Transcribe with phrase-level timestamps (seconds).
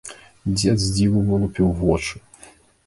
[0.53, 2.15] Дзед з дзіву вылупіў вочы.